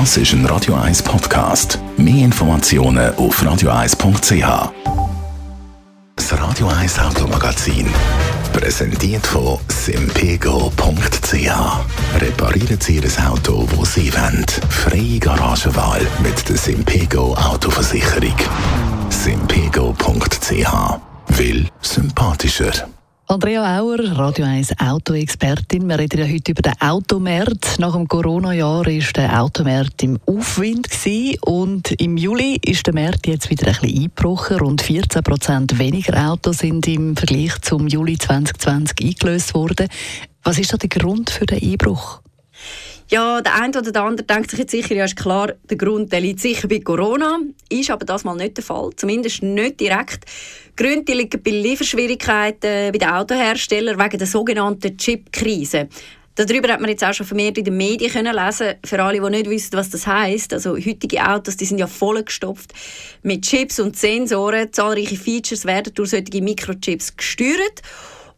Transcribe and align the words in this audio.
Das 0.00 0.16
ist 0.16 0.32
ein 0.32 0.44
Radio 0.46 0.74
1 0.74 1.04
Podcast. 1.04 1.78
Mehr 1.96 2.24
Informationen 2.24 3.14
auf 3.14 3.40
radio1.ch. 3.40 4.72
Das 6.16 6.32
Radio 6.32 6.66
1 6.66 6.98
Automagazin. 6.98 7.86
Präsentiert 8.52 9.24
von 9.24 9.56
simpego.ch. 9.68 11.46
Reparieren 12.20 12.80
Sie 12.80 12.96
Ihr 12.96 13.30
Auto, 13.30 13.68
wo 13.70 13.84
Sie 13.84 14.12
wollen. 14.12 14.44
Freie 14.68 15.20
Garagenwahl 15.20 16.04
mit 16.24 16.48
der 16.48 16.56
Simpego 16.56 17.34
Autoversicherung. 17.34 18.34
simpego.ch. 19.10 20.98
Will 21.38 21.68
sympathischer. 21.82 22.88
Andrea 23.26 23.80
Auer, 23.80 24.18
Radio 24.18 24.44
1 24.44 24.78
Autoexpertin. 24.78 25.88
Wir 25.88 25.98
reden 25.98 26.20
ja 26.20 26.26
heute 26.26 26.52
über 26.52 26.60
den 26.60 26.78
Automarkt. 26.78 27.78
Nach 27.78 27.94
dem 27.94 28.06
Corona-Jahr 28.06 28.84
war 28.84 29.12
der 29.16 29.42
Automarkt 29.42 30.02
im 30.02 30.20
Aufwind 30.26 30.88
und 31.40 31.92
im 31.92 32.18
Juli 32.18 32.60
ist 32.62 32.86
der 32.86 32.92
Markt 32.92 33.26
jetzt 33.26 33.48
wieder 33.48 33.66
ein 33.66 33.72
bisschen 33.80 33.96
eingebrochen. 33.96 34.58
Rund 34.58 34.82
14 34.82 35.22
Prozent 35.22 35.78
weniger 35.78 36.30
Autos 36.30 36.58
sind 36.58 36.86
im 36.86 37.16
Vergleich 37.16 37.58
zum 37.62 37.88
Juli 37.88 38.18
2020 38.18 39.00
eingelöst 39.02 39.54
worden. 39.54 39.88
Was 40.42 40.58
ist 40.58 40.74
da 40.74 40.76
der 40.76 40.90
Grund 40.90 41.30
für 41.30 41.46
den 41.46 41.62
Einbruch? 41.62 42.20
Ja, 43.14 43.40
der 43.40 43.54
eine 43.62 43.78
oder 43.78 43.92
der 43.92 44.02
andere 44.02 44.26
denkt 44.26 44.50
sich 44.50 44.58
jetzt 44.58 44.72
sicher, 44.72 44.92
ja, 44.92 45.04
ist 45.04 45.14
klar, 45.14 45.52
der 45.70 45.76
Grund 45.76 46.10
der 46.12 46.20
liegt 46.20 46.40
sicher 46.40 46.66
bei 46.66 46.80
Corona. 46.80 47.38
Ist 47.68 47.88
aber 47.92 48.04
das 48.04 48.24
mal 48.24 48.34
nicht 48.34 48.56
der 48.56 48.64
Fall. 48.64 48.90
Zumindest 48.96 49.40
nicht 49.40 49.78
direkt. 49.78 50.24
Gründe 50.74 51.14
liegen 51.14 51.40
bei 51.40 51.52
Lieferschwierigkeiten 51.52 52.90
bei 52.90 52.98
den 52.98 53.08
Autoherstellern 53.08 54.00
wegen 54.00 54.18
der 54.18 54.26
sogenannten 54.26 54.96
Chip-Krise. 54.96 55.88
Darüber 56.34 56.72
hat 56.72 56.80
man 56.80 56.90
jetzt 56.90 57.04
auch 57.04 57.14
schon 57.14 57.24
vermehrt 57.24 57.56
in 57.56 57.62
den 57.62 57.76
Medien 57.76 58.10
können 58.10 58.34
lesen. 58.34 58.74
Für 58.84 59.00
alle, 59.00 59.20
die 59.20 59.30
nicht 59.30 59.48
wissen, 59.48 59.74
was 59.74 59.90
das 59.90 60.08
heißt. 60.08 60.52
Also 60.52 60.74
heutige 60.74 61.24
Autos, 61.24 61.56
die 61.56 61.66
sind 61.66 61.78
ja 61.78 61.86
vollgestopft 61.86 62.72
mit 63.22 63.42
Chips 63.42 63.78
und 63.78 63.96
Sensoren. 63.96 64.72
Zahlreiche 64.72 65.14
Features 65.14 65.64
werden 65.64 65.94
durch 65.94 66.10
solche 66.10 66.42
Mikrochips 66.42 67.16
gesteuert. 67.16 67.80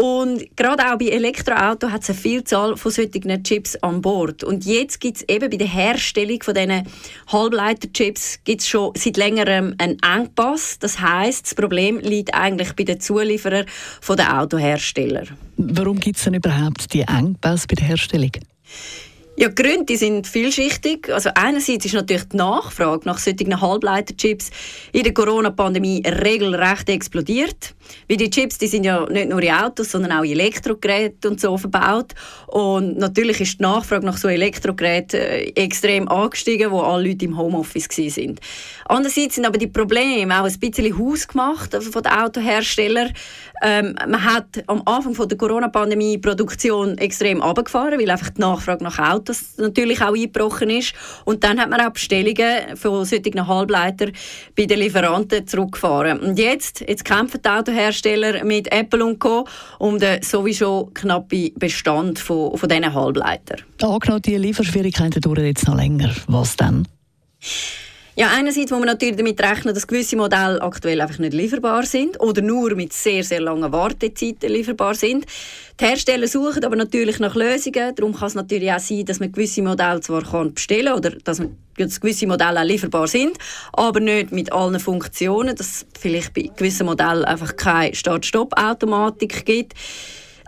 Und 0.00 0.56
gerade 0.56 0.90
auch 0.90 0.96
bei 0.96 1.08
Elektroautos 1.08 1.90
hat 1.90 2.02
es 2.04 2.08
eine 2.08 2.18
Vielzahl 2.18 2.74
von 2.78 2.90
solchen 2.90 3.44
Chips 3.44 3.76
an 3.82 4.00
Bord. 4.00 4.42
Und 4.42 4.64
jetzt 4.64 4.98
gibt 4.98 5.18
es 5.18 5.28
eben 5.28 5.50
bei 5.50 5.58
der 5.58 5.66
Herstellung 5.66 6.42
von 6.42 6.54
diesen 6.54 6.86
Halbleiterchips 7.26 8.38
gibt's 8.44 8.66
schon 8.66 8.92
seit 8.96 9.18
längerem 9.18 9.74
einen 9.76 9.98
Engpass. 10.00 10.78
Das 10.78 11.00
heißt, 11.00 11.44
das 11.44 11.54
Problem 11.54 11.98
liegt 11.98 12.32
eigentlich 12.32 12.72
bei 12.76 12.84
den 12.84 12.98
Zulieferern 12.98 13.66
der 14.16 14.40
Autohersteller. 14.40 15.24
Warum 15.58 16.00
gibt 16.00 16.16
es 16.16 16.24
denn 16.24 16.32
überhaupt 16.32 16.94
die 16.94 17.02
Engpässe 17.02 17.66
bei 17.68 17.74
der 17.74 17.88
Herstellung? 17.88 18.30
Ja, 19.40 19.48
die 19.48 19.54
Gründe 19.54 19.96
sind 19.96 20.26
vielschichtig. 20.26 21.10
Also 21.10 21.30
einerseits 21.34 21.86
ist 21.86 21.94
natürlich 21.94 22.24
die 22.24 22.36
Nachfrage 22.36 23.06
nach 23.06 23.16
solchen 23.16 23.58
Halbleiterchips 23.58 24.50
in 24.92 25.02
der 25.02 25.14
Corona-Pandemie 25.14 26.02
regelrecht 26.06 26.90
explodiert. 26.90 27.74
Weil 28.06 28.18
die 28.18 28.28
Chips 28.28 28.58
die 28.58 28.66
sind 28.66 28.84
ja 28.84 29.06
nicht 29.08 29.30
nur 29.30 29.42
in 29.42 29.50
Autos, 29.50 29.92
sondern 29.92 30.12
auch 30.12 30.24
in 30.24 30.32
Elektrogeräten 30.32 31.30
und 31.30 31.40
so 31.40 31.56
verbaut. 31.56 32.14
Und 32.48 32.98
natürlich 32.98 33.40
ist 33.40 33.58
die 33.58 33.62
Nachfrage 33.62 34.04
nach 34.04 34.18
so 34.18 34.28
Elektrogeräten 34.28 35.18
äh, 35.18 35.42
extrem 35.54 36.06
angestiegen, 36.08 36.70
wo 36.70 36.80
alle 36.80 37.08
Leute 37.08 37.24
im 37.24 37.38
Homeoffice 37.38 37.88
waren. 37.88 38.38
Andererseits 38.84 39.36
sind 39.36 39.46
aber 39.46 39.56
die 39.56 39.68
Probleme 39.68 40.38
auch 40.38 40.44
ein 40.44 40.58
bisschen 40.58 40.98
hausgemacht 40.98 41.74
also 41.74 41.90
von 41.90 42.02
den 42.02 42.12
Autoherstellern. 42.12 43.14
Ähm, 43.62 43.94
man 44.06 44.22
hat 44.22 44.62
am 44.66 44.82
Anfang 44.84 45.14
von 45.14 45.28
der 45.28 45.38
Corona-Pandemie 45.38 46.12
die 46.12 46.18
Produktion 46.18 46.98
extrem 46.98 47.40
abgefahren, 47.40 47.98
weil 47.98 48.10
einfach 48.10 48.30
die 48.30 48.40
Nachfrage 48.42 48.84
nach 48.84 48.98
Autos 48.98 49.29
das 49.30 49.56
natürlich 49.56 50.02
auch 50.02 50.14
eingebrochen 50.14 50.70
ist. 50.70 50.92
Und 51.24 51.44
dann 51.44 51.60
hat 51.60 51.70
man 51.70 51.80
auch 51.80 51.92
Bestellungen 51.92 52.76
von 52.76 53.04
solchen 53.04 53.46
Halbleitern 53.46 54.12
bei 54.56 54.66
den 54.66 54.80
Lieferanten 54.80 55.46
zurückgefahren. 55.46 56.20
Und 56.20 56.38
jetzt, 56.38 56.80
jetzt 56.80 57.04
kämpfen 57.04 57.40
die 57.44 57.48
Autohersteller 57.48 58.44
mit 58.44 58.70
Apple 58.72 59.04
und 59.04 59.18
Co. 59.18 59.46
um 59.78 59.98
den 59.98 60.22
sowieso 60.22 60.90
knappen 60.94 61.52
Bestand 61.56 62.18
von, 62.18 62.56
von 62.56 62.68
diesen 62.68 62.92
Halbleitern. 62.92 63.62
Angenommen, 63.82 64.22
die 64.22 64.36
Lieferschwierigkeiten 64.36 65.20
dauern 65.20 65.44
jetzt 65.44 65.66
noch 65.66 65.76
länger. 65.76 66.14
Was 66.26 66.56
dann? 66.56 66.86
Ja, 68.20 68.32
einerseits 68.36 68.70
muss 68.70 68.80
man 68.80 68.88
natürlich 68.88 69.16
damit 69.16 69.40
rechnen, 69.40 69.72
dass 69.72 69.86
gewisse 69.86 70.14
Modelle 70.14 70.60
aktuell 70.60 71.00
einfach 71.00 71.18
nicht 71.18 71.32
lieferbar 71.32 71.86
sind 71.86 72.20
oder 72.20 72.42
nur 72.42 72.74
mit 72.74 72.92
sehr, 72.92 73.24
sehr 73.24 73.40
langen 73.40 73.72
Wartezeiten 73.72 74.52
lieferbar 74.52 74.94
sind. 74.94 75.24
Die 75.80 75.86
Hersteller 75.86 76.28
suchen 76.28 76.62
aber 76.62 76.76
natürlich 76.76 77.18
nach 77.18 77.34
Lösungen. 77.34 77.94
Darum 77.94 78.14
kann 78.14 78.26
es 78.28 78.34
natürlich 78.34 78.70
auch 78.70 78.78
sein, 78.78 79.06
dass 79.06 79.20
man 79.20 79.32
gewisse 79.32 79.62
Modelle 79.62 80.02
zwar 80.02 80.20
bestellen 80.50 80.84
kann 80.88 80.98
oder 80.98 81.12
dass, 81.12 81.38
man, 81.38 81.56
dass 81.78 81.98
gewisse 81.98 82.26
Modelle 82.26 82.60
auch 82.60 82.64
lieferbar 82.64 83.08
sind, 83.08 83.38
aber 83.72 84.00
nicht 84.00 84.32
mit 84.32 84.52
allen 84.52 84.78
Funktionen, 84.80 85.56
dass 85.56 85.66
es 85.66 85.86
vielleicht 85.98 86.34
bei 86.34 86.50
gewissen 86.54 86.84
Modellen 86.84 87.24
einfach 87.24 87.56
keine 87.56 87.94
Start-Stopp-Automatik 87.94 89.46
gibt. 89.46 89.72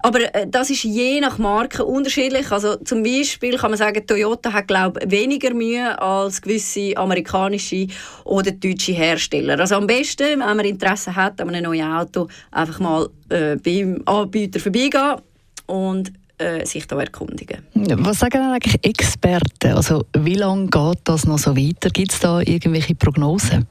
Aber 0.02 0.34
äh, 0.34 0.46
das 0.48 0.70
ist 0.70 0.82
je 0.84 1.20
nach 1.20 1.38
Marke 1.38 1.84
unterschiedlich. 1.84 2.50
Also 2.50 2.76
zum 2.76 3.02
Beispiel 3.02 3.56
kann 3.56 3.70
man 3.70 3.78
sagen, 3.78 4.04
Toyota 4.06 4.52
hat 4.52 4.68
glaube 4.68 5.00
weniger 5.06 5.54
Mühe 5.54 6.00
als 6.00 6.42
gewisse 6.42 6.96
amerikanische 6.96 7.86
oder 8.24 8.50
deutsche 8.50 8.92
Hersteller. 8.92 9.58
Also 9.58 9.76
am 9.76 9.86
besten, 9.86 10.40
wenn 10.40 10.56
man 10.56 10.60
Interesse 10.60 11.14
hat 11.14 11.40
an 11.40 11.48
einem 11.48 11.64
neuen 11.64 11.90
Auto, 11.90 12.28
einfach 12.50 12.80
mal 12.80 13.08
äh, 13.28 13.56
beim 13.56 14.02
Anbieter 14.04 14.58
vorbeigehen 14.58 15.20
und 15.66 16.12
äh, 16.38 16.66
sich 16.66 16.86
da 16.86 16.98
erkundigen. 16.98 17.58
Was 17.74 18.18
sagen 18.18 18.42
eigentlich 18.42 18.84
Experten? 18.84 19.72
Also 19.72 20.04
wie 20.18 20.34
lange 20.34 20.66
geht 20.66 21.00
das 21.04 21.26
noch 21.26 21.38
so 21.38 21.56
weiter? 21.56 21.90
Gibt 21.90 22.12
es 22.12 22.20
da 22.20 22.40
irgendwelche 22.40 22.94
Prognosen? 22.94 23.66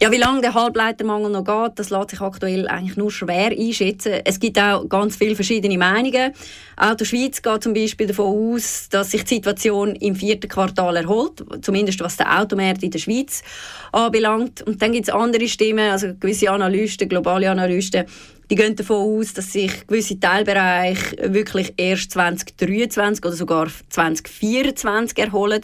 Ja, 0.00 0.12
wie 0.12 0.18
lange 0.18 0.40
der 0.40 0.54
Halbleitermangel 0.54 1.30
noch 1.30 1.44
geht, 1.44 1.78
das 1.80 1.90
lässt 1.90 2.10
sich 2.10 2.20
aktuell 2.20 2.68
eigentlich 2.68 2.96
nur 2.96 3.10
schwer 3.10 3.50
einschätzen. 3.50 4.20
Es 4.24 4.38
gibt 4.38 4.58
auch 4.58 4.88
ganz 4.88 5.16
viele 5.16 5.34
verschiedene 5.34 5.76
Meinungen. 5.76 6.32
Auto 6.76 7.04
Schweiz 7.04 7.42
geht 7.42 7.62
zum 7.64 7.74
Beispiel 7.74 8.06
davon 8.06 8.54
aus, 8.54 8.88
dass 8.88 9.10
sich 9.10 9.24
die 9.24 9.36
Situation 9.36 9.96
im 9.96 10.14
vierten 10.14 10.48
Quartal 10.48 10.96
erholt, 10.96 11.44
zumindest 11.62 12.00
was 12.00 12.16
der 12.16 12.40
Automarkt 12.40 12.84
in 12.84 12.92
der 12.92 13.00
Schweiz 13.00 13.42
anbelangt. 13.90 14.62
Und 14.62 14.80
dann 14.80 14.92
gibt 14.92 15.08
es 15.08 15.14
andere 15.14 15.48
Stimmen, 15.48 15.90
also 15.90 16.14
gewisse 16.14 16.50
Analysten, 16.50 17.08
globale 17.08 17.50
Analysten, 17.50 18.04
die 18.50 18.54
gehen 18.54 18.76
davon 18.76 19.20
aus, 19.20 19.34
dass 19.34 19.52
sich 19.52 19.86
gewisse 19.86 20.18
Teilbereiche 20.20 21.34
wirklich 21.34 21.74
erst 21.76 22.12
2023 22.12 23.24
oder 23.24 23.34
sogar 23.36 23.66
2024 23.90 25.18
erholen. 25.18 25.62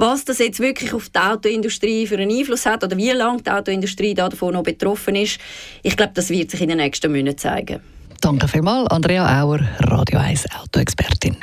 Was 0.00 0.24
das 0.24 0.38
jetzt 0.38 0.60
wirklich 0.60 0.94
auf 0.94 1.08
die 1.08 1.18
Autoindustrie 1.18 2.06
für 2.06 2.18
einen 2.18 2.30
Einfluss 2.30 2.66
hat 2.66 2.84
oder 2.84 2.96
wie 2.96 3.10
lange 3.10 3.42
die 3.42 3.50
Autoindustrie 3.50 4.14
davon 4.14 4.54
noch 4.54 4.62
betroffen 4.62 5.16
ist, 5.16 5.40
ich 5.82 5.96
glaube, 5.96 6.12
das 6.14 6.30
wird 6.30 6.52
sich 6.52 6.60
in 6.62 6.68
den 6.68 6.78
nächsten 6.78 7.10
Monaten 7.10 7.36
zeigen. 7.36 7.80
Danke 8.20 8.46
vielmals, 8.46 8.88
Andrea 8.92 9.42
Auer, 9.42 9.58
Radio 9.80 10.20
1 10.20 10.46
Autoexpertin. 10.56 11.36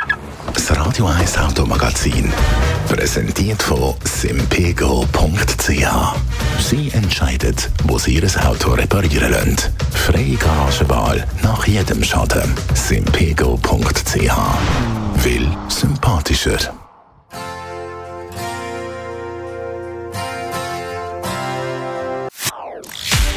Das 0.54 0.74
Radio 0.78 1.06
1 1.06 1.38
Automagazin, 1.38 2.32
präsentiert 2.88 3.62
von 3.62 3.94
simpego.ch. 4.06 5.70
Sie 6.60 6.92
entscheidet, 6.94 7.70
wo 7.84 7.98
Sie 7.98 8.16
Ihr 8.16 8.48
Auto 8.48 8.72
reparieren 8.72 9.32
lassen. 9.32 9.58
Freie 9.92 10.36
Garagenwahl 10.36 11.28
nach 11.44 11.68
jedem 11.68 12.02
Schaden. 12.02 12.54
simpego.ch. 12.74 14.32
Will 15.24 15.48
sympathischer. 15.68 16.85